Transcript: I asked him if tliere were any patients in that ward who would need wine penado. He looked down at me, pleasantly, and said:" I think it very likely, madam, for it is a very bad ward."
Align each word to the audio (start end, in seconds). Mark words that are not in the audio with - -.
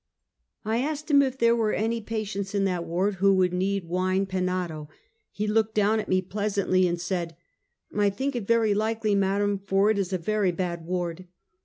I 0.65 0.79
asked 0.79 1.11
him 1.11 1.21
if 1.21 1.37
tliere 1.37 1.55
were 1.55 1.73
any 1.73 2.01
patients 2.01 2.55
in 2.55 2.63
that 2.63 2.85
ward 2.85 3.17
who 3.17 3.35
would 3.35 3.53
need 3.53 3.85
wine 3.87 4.25
penado. 4.25 4.87
He 5.31 5.45
looked 5.45 5.75
down 5.75 5.99
at 5.99 6.09
me, 6.09 6.23
pleasantly, 6.23 6.87
and 6.87 6.99
said:" 6.99 7.35
I 7.95 8.09
think 8.09 8.35
it 8.35 8.47
very 8.47 8.73
likely, 8.73 9.13
madam, 9.13 9.59
for 9.59 9.91
it 9.91 9.99
is 9.99 10.11
a 10.11 10.17
very 10.17 10.51
bad 10.51 10.87
ward." 10.87 11.27